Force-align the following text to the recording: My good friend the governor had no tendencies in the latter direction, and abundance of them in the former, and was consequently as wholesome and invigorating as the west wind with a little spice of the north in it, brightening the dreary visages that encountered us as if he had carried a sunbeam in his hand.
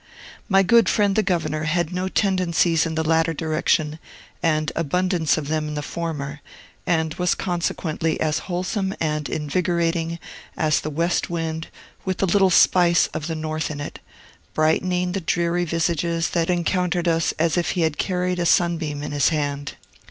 My 0.49 0.63
good 0.63 0.89
friend 0.89 1.15
the 1.15 1.21
governor 1.21 1.65
had 1.65 1.93
no 1.93 2.07
tendencies 2.07 2.87
in 2.87 2.95
the 2.95 3.03
latter 3.07 3.35
direction, 3.35 3.99
and 4.41 4.71
abundance 4.75 5.37
of 5.37 5.47
them 5.47 5.67
in 5.67 5.73
the 5.75 5.83
former, 5.83 6.41
and 6.87 7.13
was 7.19 7.35
consequently 7.35 8.19
as 8.19 8.39
wholesome 8.49 8.95
and 8.99 9.29
invigorating 9.29 10.17
as 10.57 10.79
the 10.79 10.89
west 10.89 11.29
wind 11.29 11.67
with 12.03 12.19
a 12.23 12.25
little 12.25 12.49
spice 12.49 13.09
of 13.13 13.27
the 13.27 13.35
north 13.35 13.69
in 13.69 13.79
it, 13.79 13.99
brightening 14.55 15.11
the 15.11 15.21
dreary 15.21 15.65
visages 15.65 16.29
that 16.29 16.49
encountered 16.49 17.07
us 17.07 17.31
as 17.37 17.55
if 17.55 17.69
he 17.73 17.81
had 17.81 17.99
carried 17.99 18.39
a 18.39 18.45
sunbeam 18.47 19.03
in 19.03 19.11
his 19.11 19.29
hand. 19.29 19.73